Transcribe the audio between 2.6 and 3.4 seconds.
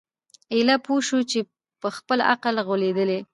غولیدلی